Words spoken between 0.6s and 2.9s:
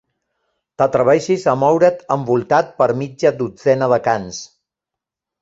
T'atreveixis a moure't envoltat per